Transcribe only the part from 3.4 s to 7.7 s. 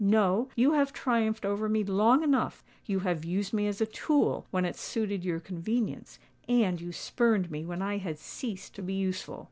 me as a tool when it suited your convenience—and you spurned me